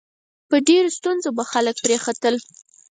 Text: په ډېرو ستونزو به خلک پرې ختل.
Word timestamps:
په 0.49 0.57
ډېرو 0.67 0.89
ستونزو 0.97 1.29
به 1.37 1.43
خلک 1.51 1.75
پرې 1.83 1.97
ختل. 2.05 2.35